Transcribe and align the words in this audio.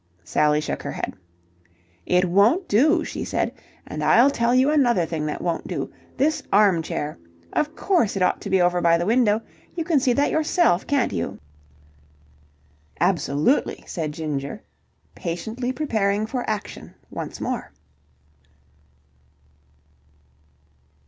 Sally 0.23 0.59
shook 0.61 0.81
her 0.81 0.91
head. 0.93 1.13
"It 2.07 2.25
won't 2.25 2.67
do," 2.67 3.03
she 3.03 3.23
said. 3.23 3.53
"And 3.85 4.03
I'll 4.03 4.31
tell 4.31 4.51
you 4.55 4.71
another 4.71 5.05
thing 5.05 5.27
that 5.27 5.43
won't 5.43 5.67
do. 5.67 5.91
This 6.17 6.41
armchair. 6.51 7.19
Of 7.53 7.75
course 7.75 8.15
it 8.15 8.23
ought 8.23 8.41
to 8.41 8.49
be 8.49 8.59
over 8.59 8.81
by 8.81 8.97
the 8.97 9.05
window. 9.05 9.43
You 9.75 9.83
can 9.83 9.99
see 9.99 10.11
that 10.13 10.31
yourself, 10.31 10.87
can't 10.87 11.13
you." 11.13 11.37
"Absolutely!" 12.99 13.83
said 13.85 14.13
Ginger, 14.13 14.63
patiently 15.13 15.71
preparing 15.71 16.25
for 16.25 16.49
action 16.49 16.95
once 17.11 17.39
more. 17.39 17.71